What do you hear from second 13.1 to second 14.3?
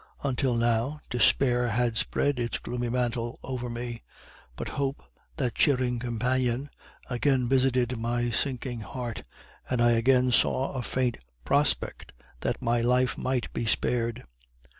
might be spared.